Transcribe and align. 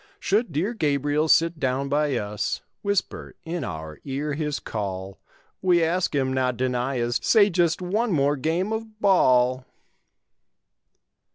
Should 0.19 0.51
dear 0.51 0.73
Gabriel 0.73 1.27
sit 1.27 1.59
down 1.59 1.87
by 1.87 2.15
us. 2.15 2.63
Whisper 2.81 3.35
in 3.45 3.63
our 3.63 3.99
ear 4.03 4.33
his 4.33 4.57
call. 4.59 5.19
We 5.61 5.83
ask 5.83 6.15
him 6.15 6.33
not 6.33 6.57
deny 6.57 6.99
us 6.99 7.19
Say 7.21 7.51
just 7.51 7.83
one 7.83 8.11
more 8.11 8.35
game 8.35 8.73
of 8.73 8.99
ball. 8.99 9.63